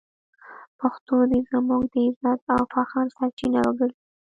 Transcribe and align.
پښتو 0.79 1.15
دې 1.29 1.39
زموږ 1.51 1.83
د 1.93 1.95
عزت 2.09 2.41
او 2.55 2.61
فخر 2.73 3.05
سرچینه 3.17 3.59
وګرځي. 3.63 4.03